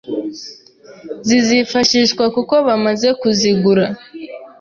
[1.27, 3.85] zizifashishwa kuko bamaze kuzigura